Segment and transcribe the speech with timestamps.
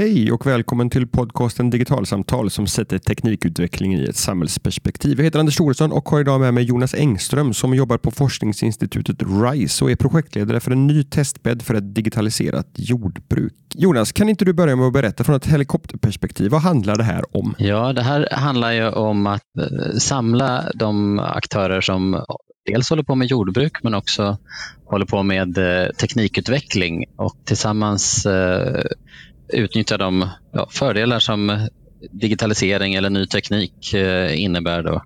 [0.00, 5.18] Hej och välkommen till podcasten Digitalsamtal som sätter teknikutveckling i ett samhällsperspektiv.
[5.18, 9.22] Jag heter Anders Thoresson och har idag med mig Jonas Engström som jobbar på forskningsinstitutet
[9.22, 13.54] RISE och är projektledare för en ny testbädd för ett digitaliserat jordbruk.
[13.74, 17.36] Jonas, kan inte du börja med att berätta från ett helikopterperspektiv, vad handlar det här
[17.36, 17.54] om?
[17.58, 22.24] Ja, det här handlar ju om att eh, samla de aktörer som
[22.66, 24.38] dels håller på med jordbruk men också
[24.84, 28.84] håller på med eh, teknikutveckling och tillsammans eh,
[29.52, 31.68] utnyttja de ja, fördelar som
[32.10, 35.02] digitalisering eller ny teknik eh, innebär då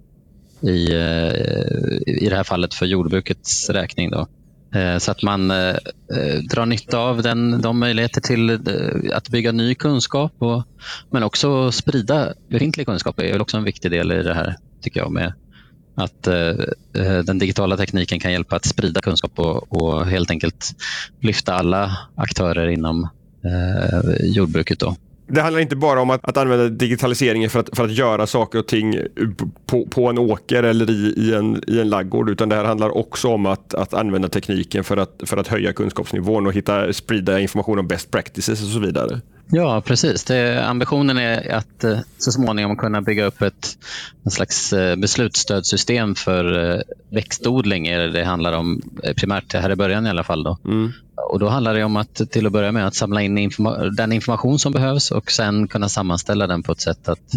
[0.71, 4.11] i, eh, i det här fallet för jordbrukets räkning.
[4.11, 4.27] Då.
[4.75, 5.77] Eh, så att man eh,
[6.17, 8.57] eh, drar nytta av den, de möjligheter till eh,
[9.13, 10.63] att bygga ny kunskap och,
[11.11, 15.01] men också sprida befintlig kunskap är väl också en viktig del i det här tycker
[15.01, 15.33] jag med
[15.95, 16.49] att eh,
[16.95, 20.71] eh den digitala tekniken kan hjälpa att sprida kunskap och, och helt enkelt
[21.21, 23.09] lyfta alla aktörer inom
[23.45, 24.79] Eh, jordbruket.
[24.79, 24.97] Då.
[25.27, 28.59] Det handlar inte bara om att, att använda digitaliseringen för att, för att göra saker
[28.59, 28.99] och ting
[29.67, 32.97] på, på en åker eller i, i, en, i en laggård, utan det här handlar
[32.97, 37.41] också om att, att använda tekniken för att, för att höja kunskapsnivån och hitta, sprida
[37.41, 39.21] information om best practices och så vidare.
[39.51, 40.25] Ja, precis.
[40.25, 43.79] Det, ambitionen är att eh, så småningom kunna bygga upp ett
[44.25, 47.87] en slags eh, beslutsstödssystem för eh, växtodling.
[47.87, 48.83] Är det handlar om
[49.17, 50.43] primärt här i början i alla fall.
[50.43, 50.59] Då.
[50.65, 50.93] Mm.
[51.33, 54.13] Och då handlar det om att till att börja med att samla in informa den
[54.13, 57.33] information som behövs och sen kunna sammanställa den på ett sätt att,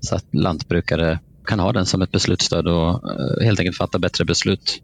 [0.00, 3.00] så att lantbrukare kan ha den som ett beslutsstöd och
[3.42, 4.82] helt enkelt fatta bättre beslut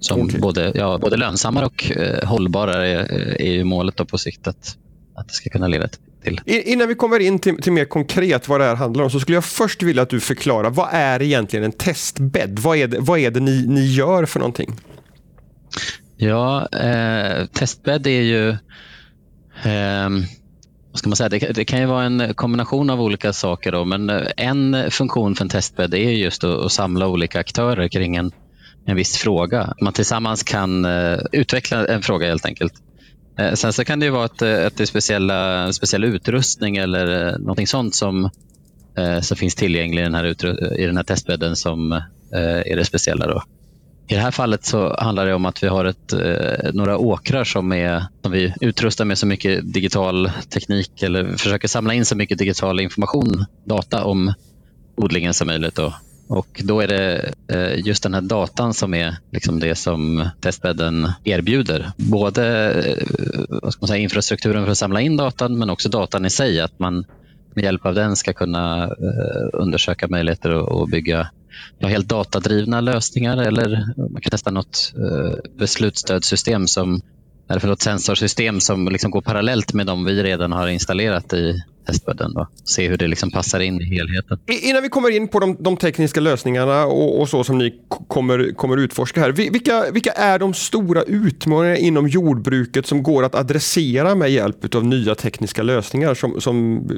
[0.00, 0.40] som okay.
[0.40, 4.46] både, ja, både lönsammare och eh, hållbara är, är ju målet på sikt.
[4.46, 4.76] Att,
[5.16, 5.88] att det ska kunna leda
[6.22, 6.40] till.
[6.44, 9.36] Innan vi kommer in till, till, mer konkret vad det här handlar om så skulle
[9.36, 12.58] jag först vilja att du förklarar vad är egentligen en testbädd?
[12.58, 14.76] Vad är det, vad är det ni, ni gör för någonting?
[16.16, 18.48] Ja, eh, testbädd är ju
[19.64, 20.10] eh,
[20.90, 21.28] vad ska man säga?
[21.28, 23.72] Det, det, kan ju vara en kombination av olika saker.
[23.72, 28.16] Då, men en funktion för en testbädd är just att, att samla olika aktörer kring
[28.16, 28.32] en,
[28.86, 29.74] en viss fråga.
[29.80, 32.72] Man tillsammans kan uh, utveckla en fråga helt enkelt.
[33.38, 37.26] Eh, sen så kan det vara att, eh, att det är speciella, speciell utrustning eller
[37.26, 38.30] eh, någonting sånt som,
[39.22, 40.24] som finns tillgänglig i den här,
[40.80, 41.92] i den här testbädden som
[42.32, 43.26] är det speciella.
[43.26, 43.42] Då.
[44.08, 46.14] I det här fallet så handlar det om att vi har ett,
[46.74, 51.94] några åkrar som, är, som vi utrustar med så mycket digital teknik eller försöker samla
[51.94, 54.32] in så mycket digital information, data om
[54.96, 55.74] odlingen som möjligt.
[55.74, 55.94] Då.
[56.28, 61.08] Och då är det eh, just den här datan som är liksom det som testbädden
[61.24, 61.90] erbjuder.
[61.96, 63.04] Både eh,
[63.48, 66.60] vad ska man säga, infrastrukturen för att samla in datan men också datan i sig.
[66.60, 67.04] Att man
[67.54, 71.30] med hjälp av den ska kunna eh, undersöka möjligheter att bygga
[71.80, 74.94] helt datadrivna lösningar eller man kan testa något
[75.58, 77.00] beslutsstödssystem som
[77.48, 81.62] eller för något sensorsystem som liksom går parallellt med de vi redan har installerat i
[81.86, 82.34] testbädden.
[82.34, 82.48] Då.
[82.64, 84.38] Se hur det liksom passar in i helheten.
[84.62, 87.74] Innan vi kommer in på de, de tekniska lösningarna och, och, så som ni
[88.08, 89.32] kommer, kommer utforska här.
[89.32, 94.84] Vilka, vilka är de stora utmaningarna inom jordbruket som går att adressera med hjälp av
[94.84, 96.88] nya tekniska lösningar som, som,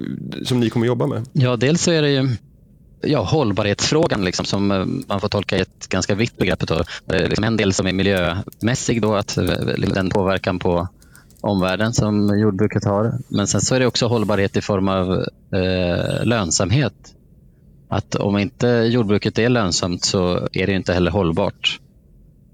[0.44, 1.26] som ni kommer jobba med?
[1.32, 2.28] Ja, dels så är det ju
[3.02, 6.66] ja, hållbarhetsfrågan liksom, som eh, man får tolka i ett ganska vitt begrepp.
[6.66, 6.82] Då.
[7.06, 9.44] Liksom en del som är miljömässig, då, att eh,
[9.76, 10.88] liksom den påverkan på
[11.40, 13.18] omvärlden som jordbruket har.
[13.28, 15.12] Men sen så är det också hållbarhet i form av
[15.52, 17.14] eh, lönsamhet.
[17.88, 21.80] Att om inte jordbruket är lönsamt så är det inte heller hållbart.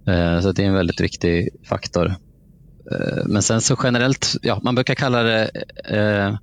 [0.06, 2.15] Eh, så det är en väldigt viktig faktor.
[2.93, 5.50] Eh, men sen så generellt, ja, man brukar kalla det
[5.84, 6.37] eh,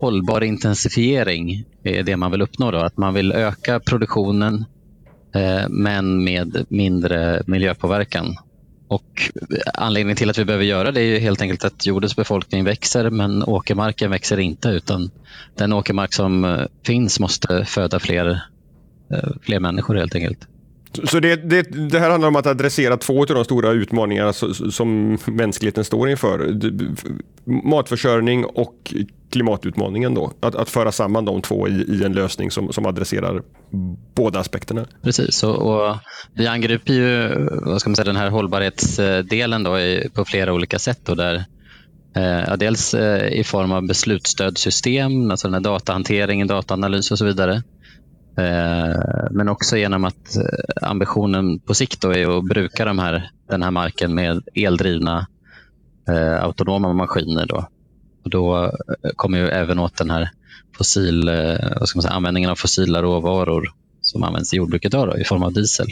[0.00, 2.70] hållbar intensifiering är det man vill uppnå.
[2.70, 2.78] Då.
[2.78, 4.64] Att man vill öka produktionen
[5.34, 8.36] eh, men med mindre miljöpåverkan.
[8.88, 9.30] Och
[9.74, 13.42] anledningen till att vi behöver göra det är helt enkelt att jordens befolkning växer men
[13.42, 15.10] åkermarken växer inte utan
[15.54, 18.42] den åkermark som eh, finns måste föda fler,
[19.10, 20.48] eh, fler människor helt enkelt.
[21.04, 25.18] Så det, det, det, här handlar om att adressera två av de stora utmaningarna som
[25.26, 26.60] mänskligheten står inför.
[27.44, 28.94] Matförsörjning och
[29.30, 30.32] klimatutmaningen då.
[30.40, 33.42] Att, att föra samman de två i, i en lösning som, som adresserar
[34.14, 34.86] båda aspekterna.
[35.02, 35.96] Precis, och, och
[36.34, 40.78] vi angriper ju vad ska man säga, den här hållbarhetsdelen då i, på flera olika
[40.78, 41.00] sätt.
[41.04, 41.44] Då, där,
[42.16, 47.62] eh, dels eh, i form av beslutsstödssystem, alltså den här datahanteringen, dataanalys och så vidare.
[48.38, 48.96] Eh,
[49.30, 53.70] men också genom att eh, ambitionen på sikt är att bruka de här, den här
[53.70, 55.26] marken med eldrivna
[56.08, 57.46] eh, autonoma maskiner.
[57.46, 57.68] Då.
[58.24, 60.30] Och då eh, kommer vi även åt den här
[60.76, 61.30] fossil,
[61.80, 65.24] vad ska man säga, användningen av fossila råvaror som används i jordbruket idag då, i
[65.24, 65.86] form av diesel.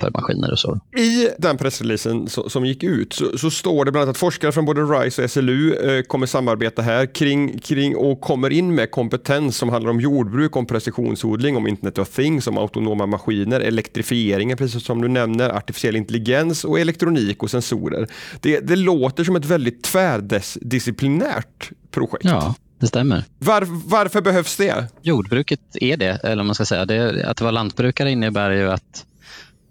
[0.00, 0.80] För maskiner och så.
[0.96, 4.64] I den pressreleasen som gick ut så, så, står det bland annat att forskare från
[4.64, 9.56] både RISE och SLU eh, kommer samarbeta här kring, kring och kommer in med kompetens
[9.56, 14.84] som handlar om jordbruk, om precisionsodling, om Internet of Things, om autonoma maskiner, elektrifieringen, precis
[14.84, 18.08] som du nämner, artificiell intelligens och elektronik och sensorer.
[18.40, 22.24] Det, det låter som ett väldigt tvärdisciplinärt projekt.
[22.24, 23.24] Ja, det stämmer.
[23.38, 24.86] Var, varför behövs det?
[25.02, 26.84] Jordbruket är det, eller man ska säga.
[26.84, 29.06] Det, att vara lantbrukare innebär ju att,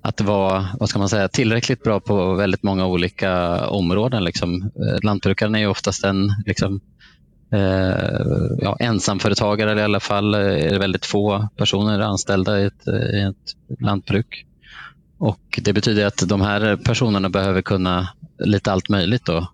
[0.06, 4.24] att vara vad ska man säga, tillräckligt bra på väldigt många olika områden.
[4.24, 4.62] Liksom.
[4.62, 6.82] Eh, lantbrukaren är ju oftast en liksom,
[7.54, 8.20] eh,
[8.62, 12.88] ja, ensamföretagare, eller i alla fall eh, är det väldigt få personer anställda i ett,
[12.88, 14.46] i ett lantbruk.
[15.18, 18.10] Och Det betyder att de här personerna behöver kunna
[18.40, 19.26] lite allt möjligt.
[19.26, 19.48] Då.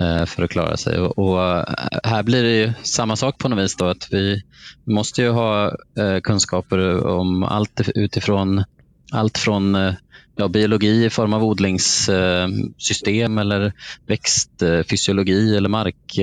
[0.00, 0.98] Eh, för att klara sig.
[0.98, 1.64] Och, och, eh,
[2.04, 3.76] här blir det ju samma sak på något vis.
[3.76, 4.42] Då, att vi
[4.84, 5.66] måste ju ha
[5.98, 8.64] eh, kunskaper om allt utifrån
[9.12, 9.94] allt från eh,
[10.36, 13.72] ja, biologi i form av odlingssystem eh, eller
[14.06, 16.18] växtfysiologi eh, eller mark,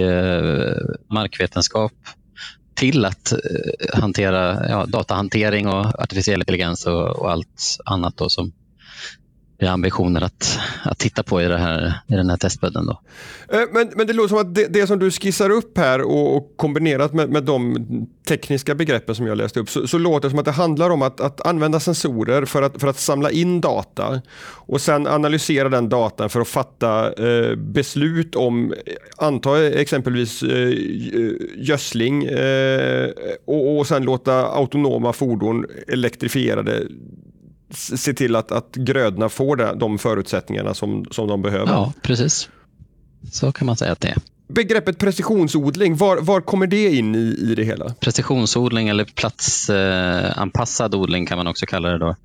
[1.09, 1.93] markvetenskap
[2.73, 3.33] till att
[3.93, 8.51] hantera ja, datahantering och artificiell intelligens och, och allt annat då som
[9.65, 12.85] vi har ambitioner att, att titta på i, det här, i den här testbädden.
[12.85, 12.99] Då.
[13.49, 16.37] Eh, men, men det låter som att det, det som du skissar upp här och,
[16.37, 17.87] och kombinerat med, med de
[18.27, 21.01] tekniska begreppen som jag läste upp så, så låter det som att det handlar om
[21.01, 25.89] att, att använda sensorer för att, för att samla in data och sen analysera den
[25.89, 28.73] datan för att fatta eh, beslut om,
[29.17, 30.73] anta exempelvis eh,
[31.57, 33.09] gödsling eh,
[33.45, 36.87] och, och sen låta autonoma fordon elektrifierade
[37.71, 41.71] se till att, att grödorna får det, de förutsättningarna som, som de behöver.
[41.71, 42.49] Ja, precis.
[43.31, 44.17] Så kan man säga att det är.
[44.47, 47.93] Begreppet precisionsodling, var, var kommer det in i, i det hela?
[47.93, 51.97] Precisionsodling eller platsanpassad eh, odling kan man också kalla det.
[51.97, 52.15] då.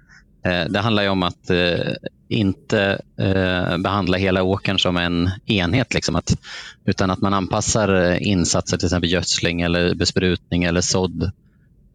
[0.45, 1.93] Eh, det handlar om att eh,
[2.29, 6.39] inte eh, behandla hela åkern som en enhet, liksom att,
[6.85, 11.31] utan att man anpassar eh, insatser, till exempel gödsling, eller besprutning eller sådd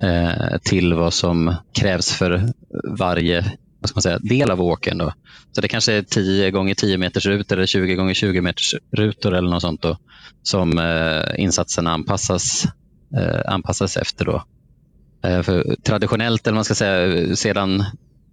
[0.03, 2.53] eh, till vad som krävs för
[2.97, 4.97] varje vad ska man säga, del av åkern.
[4.97, 5.13] Då.
[5.51, 9.33] Så det kanske är 10 gånger 10 meters rutor eller 20 gånger 20 meters rutor
[9.33, 9.97] eller något sånt då,
[10.43, 12.65] som eh, insatserna anpassas,
[13.17, 14.25] eh, anpassas efter.
[14.25, 14.43] Då.
[15.23, 17.83] Eh, för traditionellt, eller man ska säga, sedan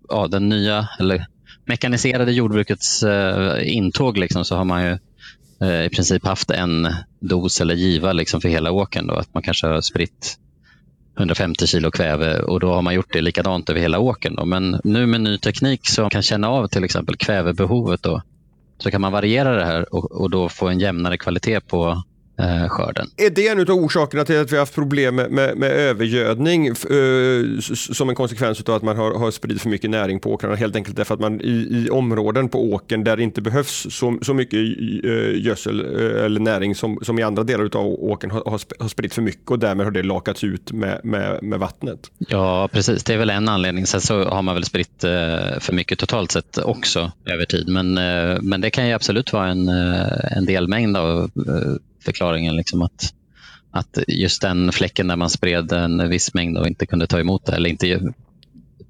[0.09, 1.27] ja, den nya eller
[1.65, 4.99] mekaniserade jordbrukets eh, intåg liksom, så har man ju
[5.69, 6.89] eh, i princip haft en
[7.21, 9.07] dos eller giva liksom, för hela åkern.
[9.07, 9.15] Då.
[9.15, 10.39] Att man kanske har spritt
[11.17, 14.35] 150 kilo kväve och då har man gjort det likadant över hela åkern.
[14.35, 14.45] Då.
[14.45, 18.23] Men nu med ny teknik som kan känna av till exempel kvävebehovet då,
[18.79, 22.03] så kan man variera det här och, och då få en jämnare kvalitet på
[22.39, 23.07] eh, skörden.
[23.17, 26.67] Är det en av orsakerna till att vi har haft problem med, med, med övergödning
[26.67, 30.55] eh, som en konsekvens av att man har, har spridit för mycket näring på åkrarna?
[30.55, 34.19] Helt enkelt därför att man i, i områden på åkern där det inte behövs så,
[34.23, 34.59] så mycket
[35.05, 38.43] eh, gödsel eh, eller näring som, som i andra delar av åkern har,
[38.79, 42.11] har, spridit för mycket och därmed har det lakats ut med, med, med vattnet.
[42.19, 43.05] Ja, precis.
[43.05, 43.87] Det är väl en anledning.
[43.87, 45.11] Sen så har man väl spritt eh,
[45.61, 47.69] för mycket totalt sett också över tid.
[47.69, 51.31] Men, eh, men det kan ju absolut vara en, en delmängd av
[52.03, 52.57] förklaringen.
[52.57, 53.15] Liksom att,
[53.71, 57.47] att just den fläcken där man spred en viss mängd och inte kunde ta emot
[57.47, 58.13] det eller inte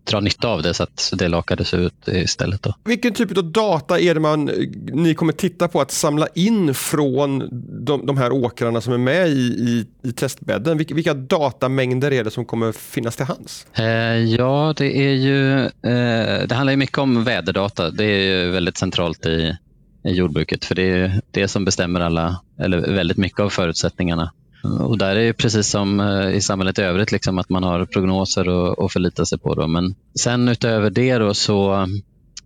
[0.05, 2.62] dra nytta av det så att det lakades ut istället.
[2.62, 2.75] Då.
[2.85, 4.45] Vilken typ av data är det man,
[4.92, 7.49] ni kommer titta på att samla in från
[7.85, 10.78] de, de här åkrarna som är med i, i, i testbädden?
[10.78, 13.66] Vilka, vilka, datamängder är det som kommer finnas till hands?
[13.75, 13.85] Eh,
[14.16, 17.90] ja, det är ju, eh, det handlar mycket om väderdata.
[17.90, 19.57] Det är väldigt centralt i, i
[20.04, 20.64] jordbruket.
[20.64, 24.32] För det är det som bestämmer alla, eller väldigt mycket av förutsättningarna.
[24.62, 27.85] Och där är det precis som eh, i samhället i övrigt, liksom att man har
[27.85, 28.42] prognoser
[28.85, 29.54] att förlita sig på.
[29.54, 29.66] Då.
[29.66, 31.73] Men sen utöver det då så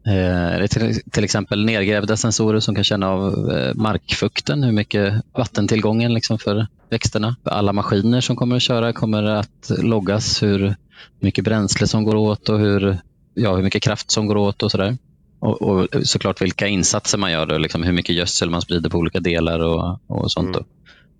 [0.06, 4.72] eh, är det till, till, exempel nedgrävda sensorer som kan känna av eh, markfukten, hur
[4.72, 7.36] mycket vattentillgången liksom för växterna.
[7.42, 10.74] Alla maskiner som kommer att köra kommer att loggas hur
[11.20, 12.98] mycket bränsle som går åt och hur,
[13.34, 14.96] ja, hur mycket kraft som går åt och sådär.
[15.38, 18.98] Och, och, såklart vilka insatser man gör, och liksom hur mycket gödsel man sprider på
[18.98, 20.56] olika delar och, och sånt.
[20.56, 20.62] Mm.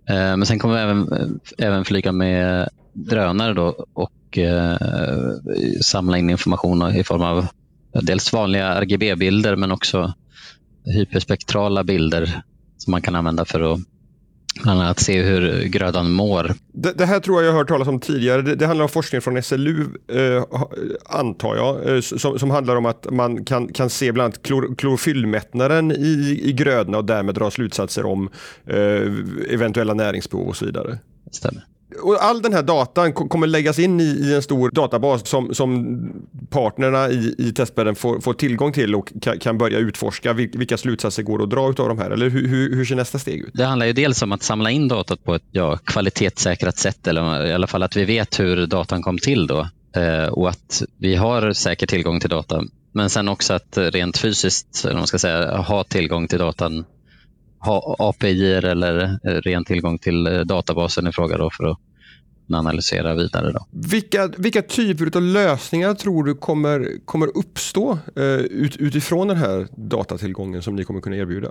[0.09, 4.77] Eh, men sen kommer vi även, även flyga med drönare då och eh,
[5.83, 7.47] samla in information i form av
[7.93, 10.13] dels vanliga RGB-bilder men också
[10.85, 12.43] hyperspektrala bilder
[12.79, 13.81] som man kan använda för att
[14.63, 16.55] Bland annat se hur grödan mår.
[16.73, 18.43] Det, det, här tror jag jag har hört talas om tidigare.
[18.43, 20.45] Det, det handlar om forskning från SLU, eh,
[21.05, 24.75] antar jag, eh, som, som, handlar om att man kan, kan se bland annat klor,
[24.75, 28.31] klorofyllmättnaden i, i grödorna och därmed dra slutsatser om
[28.67, 29.13] eh,
[29.51, 30.99] eventuella näringsbehov och så vidare.
[31.31, 31.65] Stämmer.
[32.03, 35.99] Och all den här datan kommer läggas in i, i en stor databas som, som
[36.51, 41.23] partnerna i, i testbädden får, får tillgång till och kan, kan börja utforska vilka slutsatser
[41.23, 42.11] går att dra av de här?
[42.11, 43.51] Eller hur, hur, hur, ser nästa steg ut?
[43.55, 47.47] Det handlar ju dels om att samla in datat på ett ja, kvalitetssäkrat sätt eller
[47.47, 51.15] i alla fall att vi vet hur datan kom till då eh, och att vi
[51.15, 52.65] har säker tillgång till data.
[52.93, 56.85] Men sen också att eh, rent fysiskt eller man ska säga, ha tillgång till datan
[57.99, 61.79] API eller ren tillgång till eh, databasen i fråga då för att
[62.53, 63.53] analysera vidare.
[63.53, 63.67] Då.
[63.71, 69.67] Vilka, vilka typer av lösningar tror du kommer, kommer uppstå eh, ut, utifrån den här
[69.77, 71.51] datatillgången som ni kommer kunna erbjuda?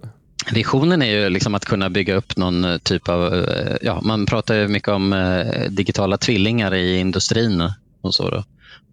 [0.53, 4.25] Visionen är ju liksom att kunna bygga upp någon eh, typ av, eh, ja, man
[4.25, 8.29] pratar ju mycket om eh, digitala tvillingar i industrin och så.
[8.29, 8.43] Då.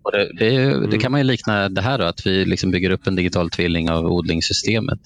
[0.02, 0.98] Och det, det, det, mm.
[0.98, 3.90] kan man ju likna det här då, att vi liksom bygger upp en digital tvilling
[3.90, 5.00] av odlingssystemet.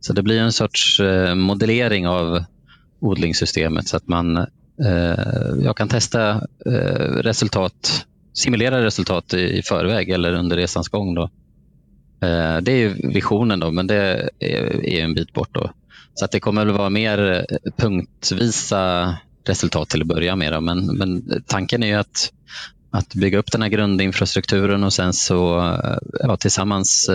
[0.00, 1.00] Så det blir en sorts
[1.34, 2.44] modellering av
[3.00, 4.46] odlingssystemet så att man
[4.84, 6.30] Eh, jag kan testa
[6.66, 11.14] eh, resultat, simulera resultat i förväg eller under resans gång.
[11.14, 11.22] Då.
[12.22, 15.54] Eh, det är visionen, då, men det är en bit bort.
[15.54, 15.70] Då.
[16.14, 20.62] Så att det kommer att vara mer punktvisa resultat till att börja med.
[20.62, 22.32] Men, men tanken är att,
[22.90, 25.38] att bygga upp den här grundinfrastrukturen och sen så
[26.20, 27.10] ja, tillsammans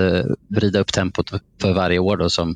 [0.47, 2.55] vrida upp tempot för varje år då som,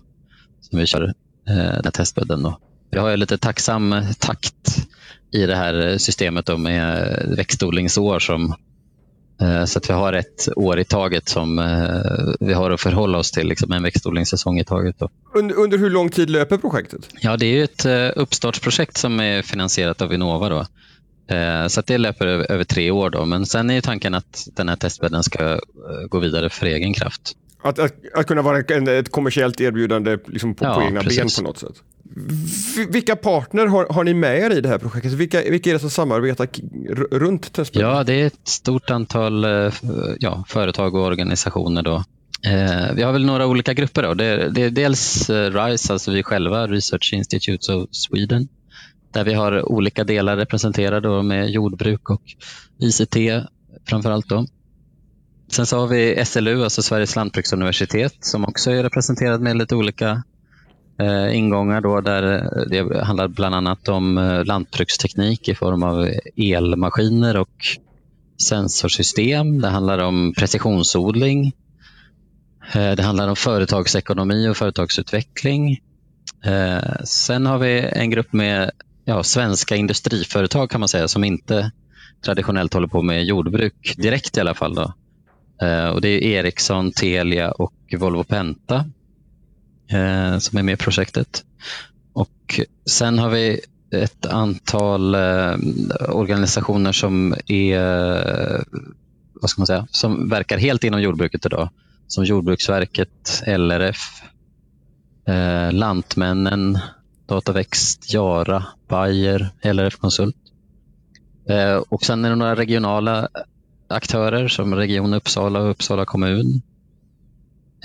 [0.61, 1.13] som vi kör
[1.45, 2.43] den här testbädden.
[2.43, 2.59] Då.
[2.91, 4.87] Vi har lite tacksam takt
[5.31, 8.55] i det här systemet då med växtodlingsår som
[9.41, 13.17] eh, så att vi har ett år i taget som eh, vi har att förhålla
[13.17, 14.99] oss till, liksom en växtodlingssäsong i taget.
[14.99, 15.09] Då.
[15.33, 17.09] Under, under hur lång tid löper projektet?
[17.21, 20.49] Ja, det är ett eh, uppstartsprojekt som är finansierat av Vinnova.
[20.49, 20.65] Då.
[21.67, 23.09] Så att det löper över tre år.
[23.09, 23.25] Då.
[23.25, 25.59] Men sen är tanken att den här testbädden ska
[26.09, 27.35] gå vidare för egen kraft.
[27.61, 31.37] Att, att, att kunna vara ett kommersiellt erbjudande liksom på, ja, på egna precis.
[31.37, 31.83] ben på något sätt?
[32.89, 35.11] Vilka partner har, har ni med er i det här projektet?
[35.11, 36.47] Vilka, vilka är det som samarbetar
[37.19, 37.89] runt testbädden?
[37.89, 39.73] Ja, det är ett stort antal eh,
[40.19, 41.81] ja, företag och organisationer.
[41.81, 41.95] Då.
[42.45, 44.03] Eh, vi har väl några olika grupper.
[44.03, 44.13] Då.
[44.13, 48.47] Det, det är dels eh, RISE, alltså vi själva, Research Institutes of Sweden,
[49.11, 52.21] där vi har olika delar representerade med jordbruk och
[52.79, 53.15] ICT
[53.85, 54.29] framför allt.
[54.29, 54.45] Då.
[55.51, 60.23] Sen så har vi SLU, alltså Sveriges lantbruksuniversitet, som också är representerat med lite olika
[60.99, 66.09] eh, ingångar då, där eh, det handlar bland annat om eh, lantbruksteknik i form av
[66.35, 67.65] elmaskiner och
[68.41, 69.61] sensorsystem.
[69.61, 71.53] Det handlar om precisionsodling.
[72.73, 75.79] Eh, det handlar om företagsekonomi och företagsutveckling.
[76.43, 78.71] Eh, sen har vi en grupp med
[79.09, 81.71] ja, svenska industriföretag kan man säga som inte
[82.25, 84.75] traditionellt håller på med jordbruk direkt i alla fall.
[84.75, 84.93] Då.
[85.61, 88.75] Eh, och det är Ericsson, Telia och Volvo Penta
[89.91, 91.43] eh, som är med i projektet.
[92.13, 93.59] Och sen har vi
[93.91, 95.55] ett antal eh,
[96.09, 97.79] organisationer som är
[99.41, 101.69] vad ska man säga, som verkar helt inom jordbruket idag.
[102.07, 104.21] Som Jordbruksverket, LRF,
[105.27, 106.79] eh, Lantmännen,
[107.29, 110.35] Dataväxt, Jara, Bayer, LRF Konsult.
[111.49, 113.29] Eh, och sen är det några regionala
[113.87, 116.61] aktörer som Region Uppsala och Uppsala kommun.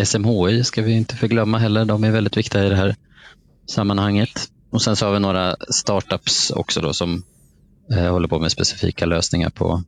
[0.04, 1.84] SMHI ska vi inte förglömma heller.
[1.84, 2.96] De är väldigt viktiga i det här
[3.66, 4.48] sammanhanget.
[4.70, 7.22] Och Sen så har vi några startups också då som
[7.92, 9.82] eh, håller på med specifika lösningar på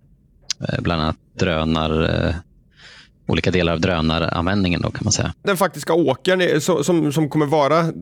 [0.69, 2.35] eh, bland annat drönar,
[3.27, 5.35] olika delar av drönaranvändningen då kan man säga.
[5.43, 7.93] Den faktiska åkern som, som kommer vara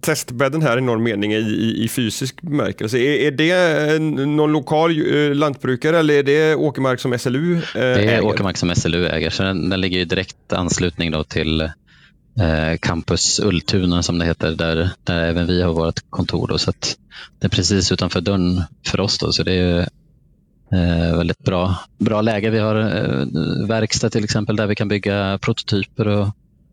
[0.00, 2.98] testbädden här i någon mening i, i, i fysisk bemärkelse.
[2.98, 7.90] Är, är det någon lokal eh, lantbrukare eller är det åkermark som SLU äger?
[7.90, 11.24] Eh, det är åkermark som SLU äger, så den, den ligger i direkt anslutning då
[11.24, 16.48] till eh, Campus Ultuna som det heter, där, där även vi har vårt kontor.
[16.48, 16.72] Då, så
[17.38, 19.18] det är precis utanför dörren för oss.
[19.18, 19.88] Då, så det är
[20.72, 22.50] Eh, väldigt bra, bra läge.
[22.50, 23.26] Vi har eh,
[23.68, 26.28] verkstad till exempel där vi kan bygga prototyper och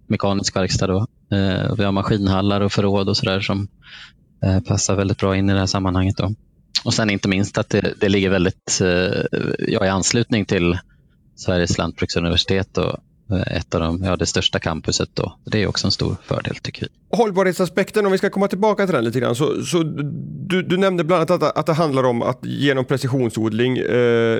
[0.08, 0.88] mekanisk verkstad.
[0.88, 1.08] Då.
[1.32, 3.68] Eh, vi har maskinhallar och förråd och sådär som
[4.44, 6.18] eh, passar väldigt bra in i det här sammanhanget.
[6.18, 6.34] Då.
[6.84, 9.24] Och sen inte minst att det, det ligger väldigt eh,
[9.68, 10.78] ja, i anslutning till
[11.36, 12.98] Sveriges lantbruksuniversitet och
[13.34, 15.10] Eh, ett av de, ja, det största campuset.
[15.14, 15.38] Då.
[15.44, 17.18] Det är också en stor fördel tycker vi.
[17.18, 19.36] Hållbarhetsaspekten, om vi ska komma tillbaka till den lite grann.
[19.36, 19.84] Så, så
[20.48, 24.40] du, du nämnde bland annat att, att det handlar om att genom precisionsodling eh,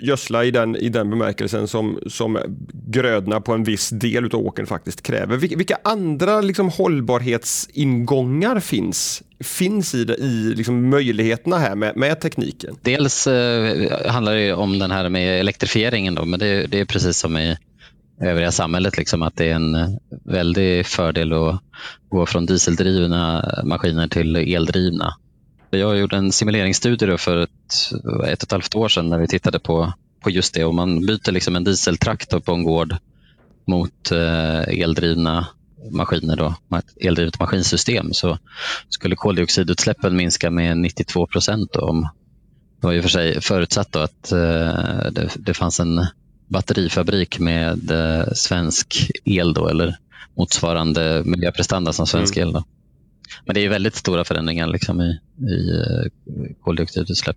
[0.00, 2.38] gödsla i den, i den bemärkelsen som, som
[2.72, 5.36] grödorna på en viss del av åkern faktiskt kräver.
[5.36, 12.76] Vilka, andra liksom, hållbarhetsingångar finns, finns i, det, i liksom, möjligheterna här med, med tekniken?
[12.82, 17.18] Dels eh, handlar det om den här med elektrifieringen, då, men det, det är precis
[17.18, 17.56] som i
[18.20, 21.60] övriga samhället, liksom, att det är en väldig fördel att
[22.08, 25.14] gå från dieseldrivna maskiner till eldrivna.
[25.78, 27.50] Jag gjorde en simuleringsstudie för ett,
[28.26, 30.64] ett och ett halvt år sedan när vi tittade på, på just det.
[30.64, 32.96] Om man byter liksom en dieseltraktor på en gård
[33.66, 35.46] mot eh, eldrivna
[35.90, 36.54] maskiner, då,
[37.00, 38.38] eldrivet maskinsystem, så
[38.88, 41.72] skulle koldioxidutsläppen minska med 92 procent.
[41.72, 41.80] Det
[42.80, 46.06] var och för sig förutsatt att eh, det, det fanns en
[46.48, 49.96] batterifabrik med eh, svensk el då, eller
[50.36, 52.48] motsvarande miljöprestanda som svensk mm.
[52.48, 52.52] el.
[52.52, 52.64] Då.
[53.46, 56.10] Men det är väldigt stora förändringar liksom i, i eh,
[56.60, 57.36] koldioxidutsläpp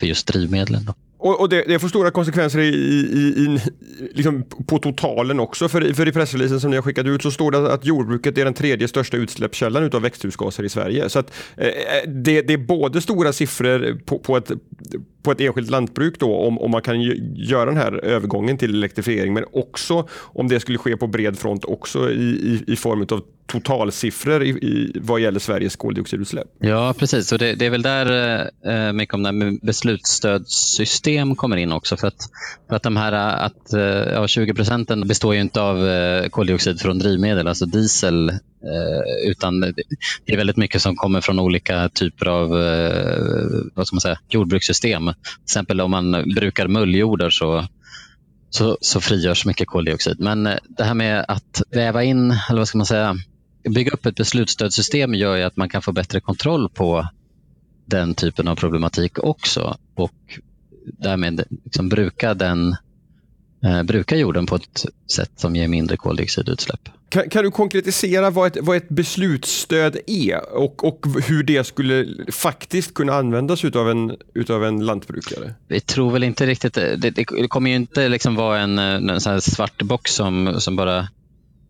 [0.00, 0.84] för just drivmedlen.
[0.84, 0.94] Då.
[1.20, 3.60] Och, och det, det, får stora konsekvenser i, i, i,
[4.14, 5.68] liksom på totalen också.
[5.68, 8.44] För, för i pressreleasen som ni har skickat ut så står det att jordbruket är
[8.44, 11.08] den tredje största utsläppskällan av växthusgaser i Sverige.
[11.08, 11.72] Så att, eh, eh,
[12.08, 14.50] det, det, är både stora siffror på, på, ett,
[15.22, 17.00] på ett enskilt lantbruk då, om, om man kan
[17.34, 21.64] göra den här övergången till elektrifiering, men också om det skulle ske på bred front
[21.64, 26.46] också i, i, i form av totalsiffror i, i, vad gäller Sveriges koldioxidutsläpp.
[26.58, 27.32] Ja, precis.
[27.32, 31.96] Och det, det är väl där eh, mycket om det beslutsstödssystem kommer in också.
[31.96, 32.30] För att,
[32.68, 36.80] för att de här att, eh, ja, 20 procenten består ju inte av eh, koldioxid
[36.80, 38.32] från drivmedel, alltså diesel,
[38.64, 39.74] Eh, utan det
[40.26, 45.04] är väldigt mycket som kommer från olika typer av eh, vad ska man säga, jordbrukssystem.
[45.04, 47.68] Till exempel om man brukar mulljordar så
[48.50, 50.20] så, så frigörs mycket koldioxid.
[50.20, 53.16] Men eh, det här med att väva in, eller vad ska man säga,
[53.74, 57.08] bygga upp ett beslutsstödssystem gör ju att man kan få bättre kontroll på
[57.86, 60.38] den typen av problematik också och
[60.98, 62.76] därmed liksom bruka, den,
[63.64, 66.88] eh, bruka jorden på ett sätt som ger mindre koldioxidutsläpp.
[67.08, 72.06] Kan, kan, du konkretisera vad ett, vad ett beslutsstöd är och, och hur det skulle
[72.32, 75.54] faktiskt kunna användas utav en, utav en lantbrukare?
[75.68, 79.40] Vi tror väl inte riktigt, det, det kommer ju inte liksom vara en, en sån
[79.40, 81.08] svart box som, som bara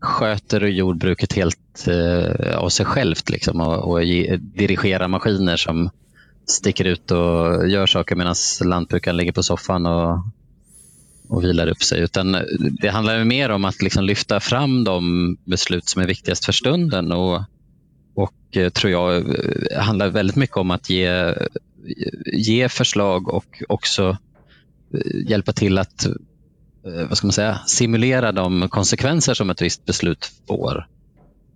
[0.01, 5.89] sköter jordbruket helt eh, av sig självt liksom, och, och ge, dirigerar maskiner som
[6.47, 10.19] sticker ut och gör saker medan lantbrukaren ligger på soffan och,
[11.31, 11.99] och vilar upp sig.
[11.99, 12.37] Utan
[12.81, 17.11] det handlar mer om att liksom lyfta fram de beslut som är viktigast för stunden.
[17.11, 17.41] Och,
[18.15, 21.35] och eh, tror jag eh, handlar väldigt mycket om att ge,
[22.33, 24.17] ge förslag och också
[24.93, 26.07] eh, hjälpa till att
[26.83, 30.87] vad ska man säga, simulera de konsekvenser som ett visst beslut får.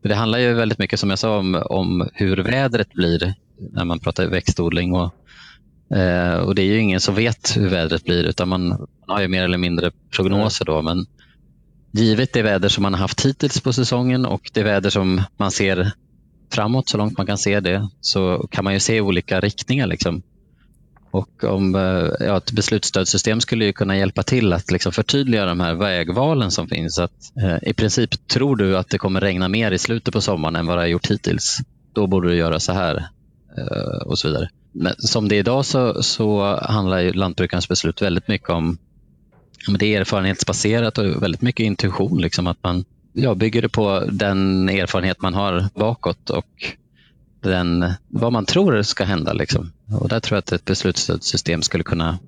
[0.04, 3.34] Det handlar ju väldigt mycket som jag sa om, om hur vädret blir
[3.72, 4.94] när man pratar växtodling.
[4.94, 5.16] Och,
[5.90, 9.22] eh, och Det är ju ingen som vet hur vädret blir utan man, man har
[9.22, 10.66] ju mer eller mindre prognoser.
[10.66, 11.06] Då, men
[11.92, 15.52] givet det väder som man har haft hittills på säsongen och det väder som man
[15.52, 15.92] ser
[16.52, 19.88] framåt så långt man kan se det så kan man ju se olika riktningar.
[19.88, 20.22] Liksom.
[21.12, 25.60] Och om, eh, ja, ett beslutsstödssystem skulle ju kunna hjälpa till att liksom förtydliga de
[25.60, 27.00] här vägvalen som finns.
[27.00, 30.56] Att, eh, I princip tror du att det kommer regna mer i slutet på sommaren
[30.56, 31.60] än vad det har gjort hittills.
[31.94, 32.96] Då borde du göra så här
[33.58, 34.50] eh, och så vidare.
[34.76, 38.78] Men som det är idag så, så handlar ju lantbrukarens beslut väldigt mycket om
[39.68, 42.22] men det är erfarenhetsbaserat och väldigt mycket intuition.
[42.22, 46.76] Liksom att man ja, bygger det på den erfarenhet man har bakåt och
[47.42, 49.34] den, vad man tror ska hända.
[49.34, 49.72] Liksom.
[50.00, 52.20] Och där tror jag att ett beslutsstödssystem skulle kunna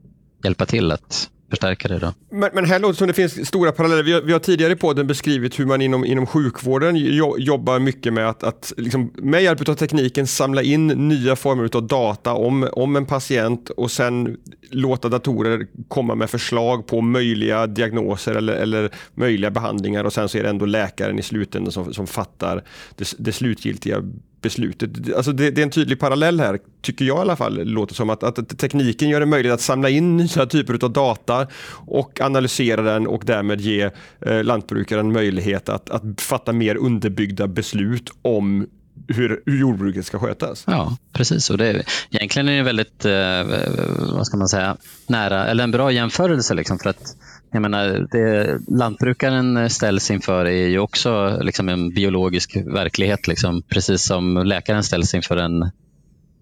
[0.43, 1.99] hjälpa till att förstärka det.
[1.99, 2.13] Då.
[2.31, 4.03] Men, men här låter det som det finns stora paralleller.
[4.03, 6.95] Vi har, vi har tidigare i podden beskrivit hur man inom, inom sjukvården
[7.38, 11.88] jobbar mycket med att, att liksom, med hjälp av tekniken samla in nya former av
[11.88, 14.38] data om, om en patient och sen
[14.69, 20.38] låta datorer komma med förslag på möjliga diagnoser eller, eller möjliga behandlingar och sen så
[20.38, 22.63] är det ändå läkaren i slutändan som, som fattar
[22.95, 24.03] det, det slutgiltiga
[24.41, 25.15] beslutet.
[25.15, 28.10] Alltså det, det, är en tydlig parallell här, tycker jag i alla fall, låter som
[28.10, 32.82] att, att tekniken gör det möjligt att samla in nya typer av data och analysera
[32.82, 33.89] den och därmed ge
[34.21, 38.67] eh, lantbrukaren möjlighet att, att fatta mer underbyggda beslut om
[39.08, 40.63] hur, hur jordbruket ska skötas.
[40.67, 41.50] Ja, precis.
[41.50, 45.91] Och det, egentligen är det väldigt, eh, vad ska man säga, nära, eller en bra
[45.91, 46.54] jämförelse.
[46.54, 47.15] Liksom, för att
[47.51, 53.62] jag menar, det lantbrukaren eh, ställs inför är ju också liksom en biologisk verklighet, liksom,
[53.62, 55.71] precis som läkaren ställs inför en,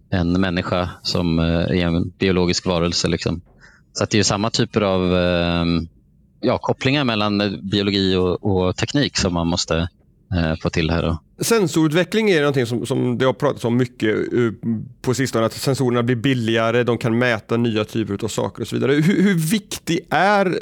[0.09, 3.07] en människa som eh, är en biologisk varelse.
[3.07, 3.41] Liksom.
[3.93, 5.65] Så det är samma typer av eh,
[6.41, 9.77] ja, kopplingar mellan biologi och, och teknik som man måste
[10.35, 11.03] eh, få till här.
[11.03, 11.19] Då.
[11.39, 14.51] Sensorutveckling är någonting som, som det har pratats om mycket eh,
[15.01, 15.45] på sistone.
[15.45, 18.91] Att sensorerna blir billigare, de kan mäta nya typer av saker och så vidare.
[18.91, 20.59] Hur, hur viktig är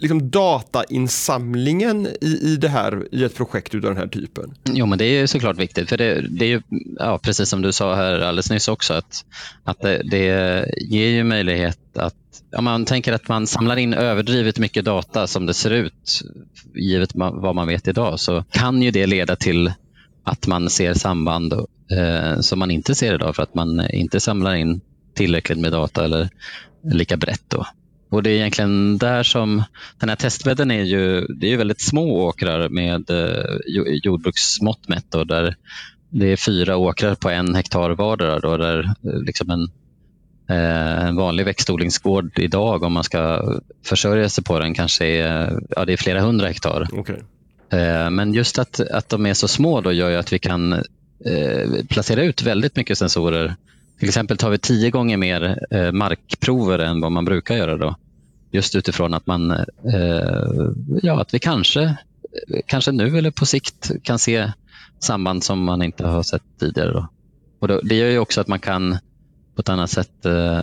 [0.00, 4.54] liksom, datainsamlingen i, i det här i ett projekt av den här typen?
[4.64, 5.88] Jo, men det är såklart viktigt.
[5.88, 6.62] För det, det är ju,
[6.98, 9.24] ja, precis som du sa här alldeles nyss också, att,
[9.64, 12.14] att det, det ger ju möjlighet att
[12.56, 16.22] om man tänker att man samlar in överdrivet mycket data som det ser ut,
[16.74, 19.72] givet vad man vet idag, så kan ju det leda till
[20.26, 21.52] att man ser samband
[21.92, 24.80] eh, som man inte ser idag för att man inte samlar in
[25.14, 26.28] tillräckligt med data eller
[26.84, 27.44] lika brett.
[27.48, 27.66] Då.
[28.10, 29.62] Och Det är egentligen där som
[29.98, 35.24] den här testbädden är ju, det är väldigt små åkrar med eh, jordbruksmått mätt då,
[35.24, 35.56] där
[36.10, 39.62] det är fyra åkrar på en hektar vardera då, där eh, liksom en,
[40.56, 43.52] eh, en vanlig växtodlingsgård idag om man ska
[43.84, 46.86] försörja sig på den kanske är, ja, det är flera hundra hektar.
[46.92, 47.16] Okay.
[47.70, 50.72] Eh, men just att, att de är så små då gör ju att vi kan
[51.24, 53.56] eh, placera ut väldigt mycket sensorer.
[53.98, 57.76] Till exempel tar vi tio gånger mer eh, markprover än vad man brukar göra.
[57.76, 57.96] då.
[58.50, 60.70] Just utifrån att man, eh,
[61.02, 61.96] ja, att vi kanske,
[62.66, 64.52] kanske nu eller på sikt kan se
[64.98, 66.92] samband som man inte har sett tidigare.
[66.92, 67.08] Då.
[67.58, 68.98] Och då, det gör ju också att man kan
[69.54, 70.60] på ett annat sätt eh,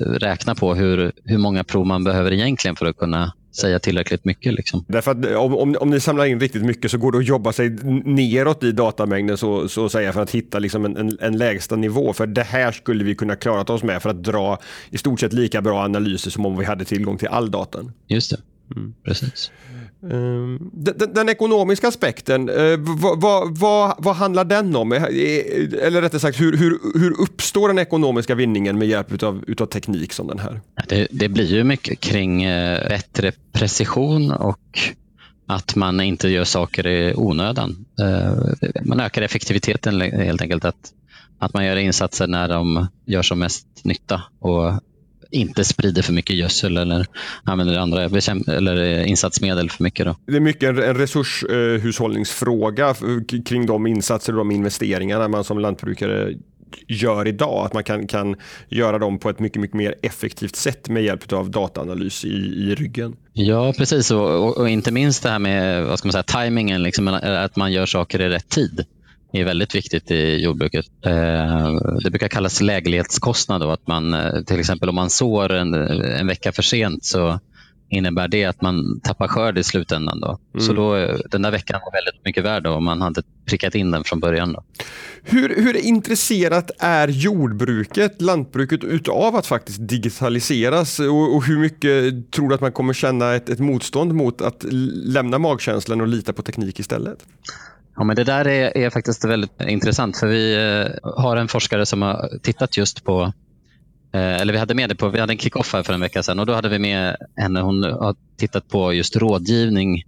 [0.00, 4.54] räkna på hur, hur många prov man behöver egentligen för att kunna säga tillräckligt mycket.
[4.54, 4.84] Liksom.
[4.88, 7.52] Därför att om, om, om ni samlar in riktigt mycket så går det att jobba
[7.52, 7.70] sig
[8.04, 11.76] neråt i datamängden så, så att säga för att hitta liksom en, en, en lägsta
[11.76, 12.12] nivå.
[12.12, 14.58] För det här skulle vi kunna klara oss med för att dra
[14.90, 17.92] i stort sett lika bra analyser som om vi hade tillgång till all datan.
[18.06, 18.38] Just det,
[18.76, 18.94] mm.
[19.04, 19.50] precis.
[20.10, 24.92] Ehm, den, den, ekonomiska aspekten, eh, vad, vad, vad, vad, handlar den om?
[24.92, 25.08] Eh, eh,
[25.82, 30.12] eller rättare sagt, hur, hur, hur uppstår den ekonomiska vinningen med hjälp av utav teknik
[30.12, 30.60] som den här?
[30.88, 32.42] Det, det blir ju mycket kring
[32.88, 34.78] bättre precision och
[35.46, 37.84] att man inte gör saker i onödan.
[38.82, 40.64] Man ökar effektiviteten helt enkelt.
[40.64, 40.92] Att,
[41.38, 44.72] att man gör insatser när de gör som mest nytta och
[45.32, 47.06] inte sprider för mycket gödsel eller
[47.44, 50.06] använder andra eller insatsmedel för mycket.
[50.06, 50.16] Då.
[50.26, 52.94] Det är mycket en resurshushållningsfråga eh,
[53.44, 56.34] kring de insatser och de investeringarna man som lantbrukare
[56.88, 57.66] gör idag.
[57.66, 58.36] Att man kan, kan
[58.68, 62.74] göra dem på ett mycket, mycket mer effektivt sätt med hjälp av dataanalys i, i
[62.74, 63.16] ryggen.
[63.32, 64.10] Ja, precis.
[64.10, 67.56] Och, och, och, inte minst det här med vad ska man säga, tajmingen, liksom, att
[67.56, 68.84] man gör saker i rätt tid
[69.40, 70.86] är väldigt viktigt i jordbruket.
[71.06, 73.60] Eh, det brukar kallas läglighetskostnad.
[73.60, 77.40] Då, att man, eh, till exempel om man sår en, en vecka för sent så
[77.92, 80.20] innebär det att man tappar skörd i slutändan.
[80.20, 80.38] Då.
[80.54, 80.66] Mm.
[80.66, 84.04] Så då, den där veckan var väldigt mycket värd om man hade prickat in den
[84.04, 84.52] från början.
[84.52, 84.64] Då.
[85.22, 90.98] Hur, hur intresserat är jordbruket, lantbruket, utav att faktiskt digitaliseras?
[90.98, 94.64] Och, och hur mycket tror du att man kommer känna ett, ett motstånd mot att
[95.04, 97.18] lämna magkänslan och lita på teknik istället?
[97.96, 101.86] Ja, men det där är, är, faktiskt väldigt intressant för vi eh, har en forskare
[101.86, 103.32] som har tittat just på
[104.12, 106.22] eh, eller vi hade med det på, vi hade en kick-off här för en vecka
[106.22, 107.60] sedan och då hade vi med henne.
[107.60, 110.02] Hon har tittat på just rådgivning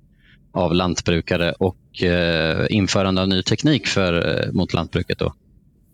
[0.52, 5.18] av lantbrukare och eh, införande av ny teknik för, eh, mot lantbruket.
[5.18, 5.34] Då.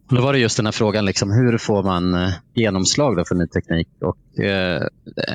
[0.08, 3.46] Och då var det just den här frågan, liksom, hur får man genomslag för ny
[3.46, 3.88] teknik?
[4.00, 4.16] Och,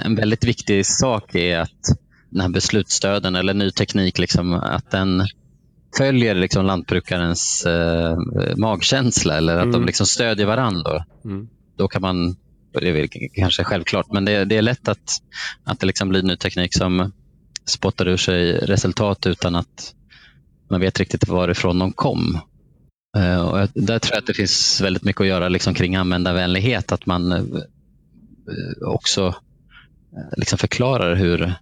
[0.05, 1.97] en väldigt viktig sak är att
[2.29, 5.23] den här beslutsstöden eller ny teknik, liksom, att den
[5.97, 8.17] följer liksom lantbrukarens eh,
[8.57, 9.71] magkänsla eller att mm.
[9.71, 11.05] de liksom stödjer varandra.
[11.25, 11.47] Mm.
[11.77, 12.35] Då kan man,
[12.73, 15.21] det är väl kanske självklart, men det, det är lätt att,
[15.63, 17.11] att det liksom blir ny teknik som
[17.65, 19.93] spottar ur sig resultat utan att
[20.69, 22.39] man vet riktigt varifrån de kom.
[23.17, 26.91] Uh, och där tror jag att det finns väldigt mycket att göra liksom kring användarvänlighet,
[26.91, 27.61] att man uh,
[28.85, 29.33] också uh,
[30.37, 31.53] liksom förklarar hur,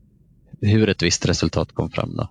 [0.62, 2.16] hur ett visst resultat kom fram.
[2.16, 2.30] Då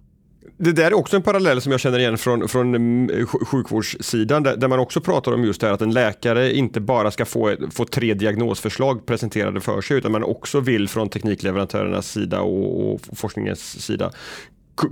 [0.64, 4.56] det där är också en parallell som jag känner igen från, från mm, sjukvårdssidan där,
[4.56, 7.56] där, man också pratar om just det här att en läkare inte bara ska få,
[7.70, 13.00] få tre diagnosförslag presenterade för sig utan man också vill från teknikleverantörernas sida och, och
[13.12, 14.10] forskningens sida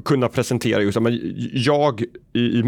[0.04, 1.02] kunna presentera just att
[1.52, 2.62] jag i, i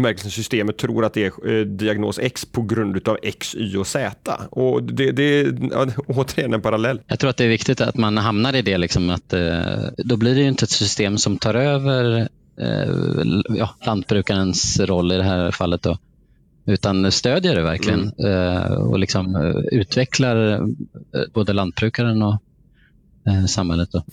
[0.77, 4.33] tror att det är eh, diagnos X på grund av X, Y och Z.
[4.49, 7.01] Och det, det är ja, återigen en parallell.
[7.07, 9.61] Jag tror att det är viktigt att man hamnar i det, liksom att, eh,
[9.97, 12.93] då blir det ju inte ett system som tar över eh,
[13.49, 15.81] ja, lantbrukarens roll i det här fallet.
[15.81, 15.97] Då,
[16.65, 18.31] utan stödjer det verkligen mm.
[18.31, 20.61] eh, och liksom, eh, utvecklar eh,
[21.33, 22.41] både lantbrukaren och
[23.27, 23.91] eh, samhället.
[23.91, 24.03] Då.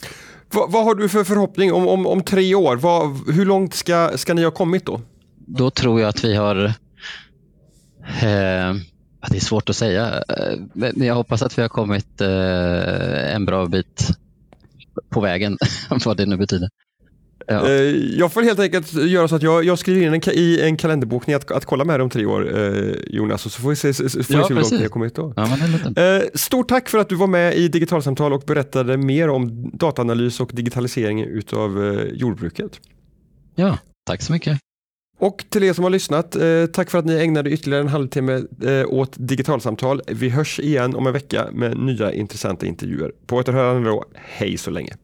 [0.53, 2.77] Vad, vad, har du för förhoppning om, om, om tre år?
[2.77, 5.01] Vad, hur långt ska, ska ni ha kommit då?
[5.37, 6.65] Då tror jag att vi har
[8.23, 8.75] eh,
[9.31, 10.25] det är svårt att säga,
[10.73, 14.09] men jag hoppas att vi har kommit en bra bit
[15.09, 15.59] på vägen,
[16.05, 16.69] vad det nu betyder.
[17.47, 17.69] Ja.
[17.69, 17.73] Eh,
[18.19, 21.37] jag får helt enkelt göra så att jag, jag skriver in en, i en kalenderbokning
[21.37, 24.07] att, att kolla med om tre år, eh, Jonas, och så får vi se, får
[24.15, 25.35] ja, se hur långt det har kommit då.
[25.37, 29.71] Ja, eh, stort tack för att du var med i Digitalsamtal och berättade mer om
[29.75, 32.81] dataanalys och digitalisering utav eh, jordbruket.
[33.55, 34.59] Ja, tack så mycket.
[35.19, 38.43] Och till er som har lyssnat, eh, tack för att ni ägnade ytterligare en halvtimme
[38.65, 40.03] eh, åt digitalsamtal.
[40.07, 43.13] Vi hörs igen om en vecka med nya intressanta intervjuer.
[43.27, 44.97] På återhörande då, hej så länge.